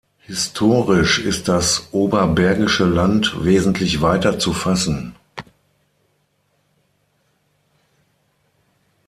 [0.21, 5.13] Historisch ist das Oberbergische Land wesentlich weiter zu fassen.